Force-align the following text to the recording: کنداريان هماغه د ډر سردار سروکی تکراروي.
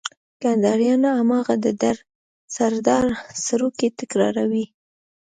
کنداريان 0.41 1.03
هماغه 1.19 1.55
د 1.65 1.67
ډر 1.81 1.95
سردار 2.55 3.05
سروکی 3.45 3.89
تکراروي. 3.99 4.65